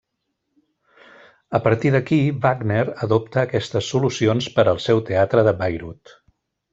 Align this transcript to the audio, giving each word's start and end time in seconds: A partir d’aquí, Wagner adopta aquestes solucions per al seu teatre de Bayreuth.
A 1.57 1.59
partir 1.65 1.91
d’aquí, 1.95 2.17
Wagner 2.45 2.81
adopta 3.07 3.41
aquestes 3.43 3.91
solucions 3.95 4.49
per 4.57 4.65
al 4.73 4.81
seu 4.87 5.03
teatre 5.11 5.45
de 5.49 5.55
Bayreuth. 5.61 6.15